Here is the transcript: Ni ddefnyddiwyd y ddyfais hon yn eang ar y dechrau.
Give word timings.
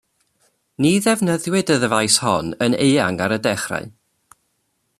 Ni 0.85 0.93
ddefnyddiwyd 1.05 1.73
y 1.75 1.77
ddyfais 1.83 2.17
hon 2.23 2.49
yn 2.67 2.77
eang 2.87 3.23
ar 3.27 3.37
y 3.37 3.39
dechrau. 3.49 3.91